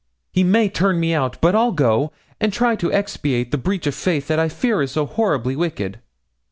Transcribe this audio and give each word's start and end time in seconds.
He 0.33 0.43
may 0.43 0.67
turn 0.67 0.99
me 0.99 1.13
out, 1.13 1.37
but 1.41 1.53
I'll 1.53 1.71
go, 1.73 2.11
and 2.39 2.51
try 2.51 2.75
to 2.75 2.91
expiate 2.91 3.51
the 3.51 3.57
breach 3.59 3.85
of 3.85 3.93
faith 3.93 4.25
that 4.29 4.39
I 4.39 4.49
fear 4.49 4.81
is 4.81 4.93
so 4.93 5.05
horribly 5.05 5.55
wicked.' 5.55 5.99